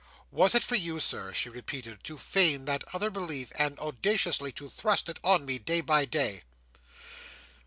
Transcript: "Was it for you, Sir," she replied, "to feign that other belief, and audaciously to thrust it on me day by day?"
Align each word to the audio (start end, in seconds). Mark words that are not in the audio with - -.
"Was 0.31 0.55
it 0.55 0.63
for 0.63 0.73
you, 0.73 0.99
Sir," 0.99 1.31
she 1.31 1.47
replied, 1.47 1.99
"to 2.01 2.17
feign 2.17 2.65
that 2.65 2.83
other 2.91 3.11
belief, 3.11 3.51
and 3.55 3.77
audaciously 3.79 4.51
to 4.53 4.67
thrust 4.67 5.09
it 5.09 5.19
on 5.23 5.45
me 5.45 5.59
day 5.59 5.81
by 5.81 6.05
day?" 6.05 6.41